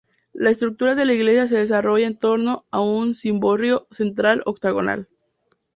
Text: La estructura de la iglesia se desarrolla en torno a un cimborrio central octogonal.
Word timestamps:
La 0.33 0.49
estructura 0.49 0.95
de 0.95 1.05
la 1.05 1.13
iglesia 1.13 1.47
se 1.47 1.57
desarrolla 1.57 2.07
en 2.07 2.17
torno 2.17 2.65
a 2.71 2.81
un 2.81 3.13
cimborrio 3.13 3.85
central 3.91 4.41
octogonal. 4.47 5.07